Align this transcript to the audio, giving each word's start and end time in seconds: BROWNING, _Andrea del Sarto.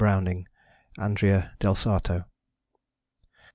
BROWNING, 0.01 0.47
_Andrea 0.97 1.51
del 1.59 1.75
Sarto. 1.75 2.25